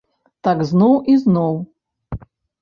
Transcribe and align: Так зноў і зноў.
Так 0.47 0.63
зноў 0.69 0.93
і 1.13 1.17
зноў. 1.25 1.61